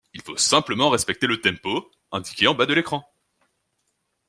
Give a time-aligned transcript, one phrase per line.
[0.15, 3.05] Il faut simplement respecter le tempo indiqué en bas de l'écran.